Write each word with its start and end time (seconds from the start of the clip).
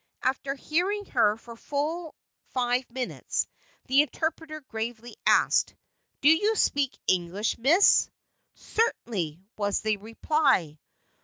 After 0.23 0.55
hearing 0.55 1.05
her 1.11 1.37
for 1.37 1.55
full 1.55 2.15
five 2.53 2.89
minutes, 2.89 3.47
the 3.85 4.01
interpreter 4.01 4.61
gravely 4.61 5.15
asked: 5.27 5.75
"Do 6.21 6.29
you 6.29 6.55
speak 6.55 6.97
English, 7.05 7.55
Miss?" 7.59 8.09
"Certainly," 8.55 9.43
was 9.57 9.81
the 9.81 9.97
reply. 9.97 10.79